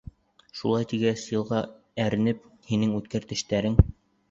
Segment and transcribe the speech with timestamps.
[0.61, 1.59] Шулай тигәс йылға,
[2.07, 3.81] әрнеп, Һинең үткер тештәрең.